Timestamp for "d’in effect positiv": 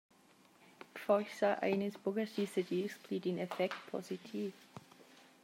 3.21-4.51